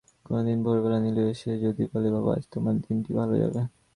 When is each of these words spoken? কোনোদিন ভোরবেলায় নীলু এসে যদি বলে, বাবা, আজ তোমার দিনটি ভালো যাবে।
কোনোদিন 0.25 0.57
ভোরবেলায় 0.65 1.03
নীলু 1.05 1.21
এসে 1.31 1.51
যদি 1.65 1.83
বলে, 1.91 2.09
বাবা, 2.15 2.31
আজ 2.35 2.43
তোমার 2.53 2.75
দিনটি 2.85 3.11
ভালো 3.19 3.33
যাবে। 3.41 3.61